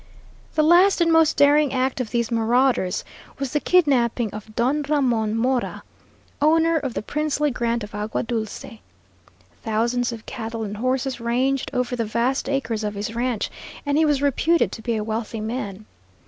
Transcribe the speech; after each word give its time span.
The 0.55 0.63
last 0.63 0.99
and 0.99 1.11
most 1.11 1.37
daring 1.37 1.71
act 1.73 2.01
of 2.01 2.09
these 2.09 2.31
marauders 2.31 3.03
was 3.37 3.53
the 3.53 3.59
kidnapping 3.59 4.33
of 4.33 4.55
Don 4.55 4.81
Ramon 4.81 5.37
Mora, 5.37 5.83
owner 6.41 6.77
of 6.77 6.95
the 6.95 7.03
princely 7.03 7.51
grant 7.51 7.83
of 7.83 7.93
Agua 7.93 8.23
Dulce. 8.23 8.65
Thousands 9.61 10.11
of 10.11 10.25
cattle 10.25 10.63
and 10.63 10.77
horses 10.77 11.19
ranged 11.19 11.69
over 11.71 11.95
the 11.95 12.03
vast 12.03 12.49
acres 12.49 12.83
of 12.83 12.95
his 12.95 13.13
ranch, 13.13 13.51
and 13.85 13.95
he 13.95 14.03
was 14.03 14.23
reputed 14.23 14.71
to 14.71 14.81
be 14.81 14.95
a 14.95 15.03
wealthy 15.03 15.39
man. 15.39 15.85